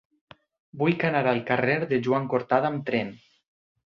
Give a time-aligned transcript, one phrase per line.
[0.81, 3.13] Vull anar al carrer de Joan Cortada amb tren.